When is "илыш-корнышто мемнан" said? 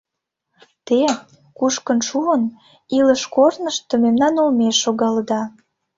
2.97-4.35